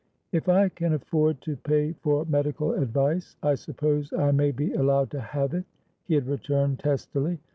[0.31, 5.11] "If I can afford to pay for medical advice, I suppose I may be allowed
[5.11, 5.65] to have it,"
[6.05, 7.39] he had returned, testily.